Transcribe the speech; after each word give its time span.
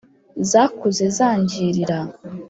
zakuze 0.49 1.03
zangirira 1.17 1.99